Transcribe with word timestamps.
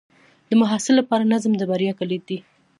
د 0.49 0.51
محصل 0.61 0.93
لپاره 1.01 1.29
نظم 1.33 1.51
د 1.57 1.63
بریا 1.71 1.93
کلید 1.99 2.21
دی. 2.29 2.37